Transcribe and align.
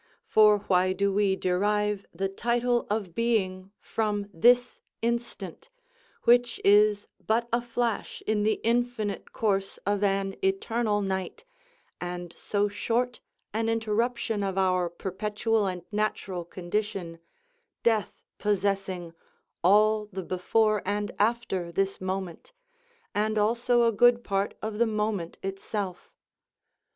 For 0.25 0.57
why 0.61 0.93
do 0.93 1.13
we 1.13 1.35
derive 1.35 2.07
the 2.11 2.27
title 2.27 2.87
of 2.89 3.13
being 3.13 3.71
from 3.79 4.25
this 4.33 4.79
instant, 5.03 5.69
which 6.23 6.59
is 6.65 7.07
but 7.27 7.47
a 7.53 7.61
flash 7.61 8.23
in 8.25 8.41
the 8.41 8.59
infinite 8.63 9.31
course 9.31 9.77
of 9.85 10.03
an 10.03 10.35
eternal 10.41 11.03
night, 11.03 11.45
and 11.99 12.33
so 12.35 12.67
short 12.67 13.19
an 13.53 13.69
interruption 13.69 14.41
of 14.41 14.57
our 14.57 14.89
perpetual 14.89 15.67
and 15.67 15.83
natural 15.91 16.45
condition, 16.45 17.19
death 17.83 18.23
possessing 18.39 19.13
all 19.63 20.07
the 20.11 20.23
before 20.23 20.81
and 20.83 21.11
after 21.19 21.71
this 21.71 22.01
moment, 22.01 22.53
and 23.13 23.37
also 23.37 23.83
a 23.83 23.91
good 23.91 24.23
part 24.23 24.55
of 24.63 24.79
the 24.79 24.87
moment 24.87 25.37
itself. 25.43 26.11